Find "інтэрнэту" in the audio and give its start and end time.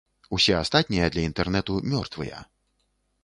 1.31-1.77